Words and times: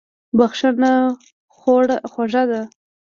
بښنه 0.37 0.93
خوږه 2.11 2.43
ده. 2.49 2.61